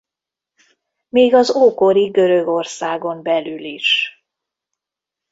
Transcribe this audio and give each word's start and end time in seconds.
Még 1.09 1.33
az 1.33 1.55
ókori 1.55 2.05
Görögországon 2.07 3.21
belül 3.23 3.63
is. 3.65 4.09